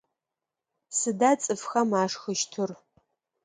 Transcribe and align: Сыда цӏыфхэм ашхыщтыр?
Сыда 0.97 1.31
цӏыфхэм 1.41 1.89
ашхыщтыр? 2.03 2.69